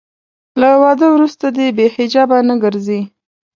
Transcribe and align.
له 0.59 0.69
واده 0.81 1.07
وروسته 1.15 1.45
دې 1.57 1.67
بې 1.77 1.85
حجابه 1.95 2.37
نه 2.49 2.55
ګرځي. 2.63 3.01